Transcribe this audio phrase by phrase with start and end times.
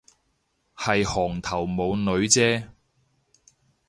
[0.75, 2.67] 係行頭冇女啫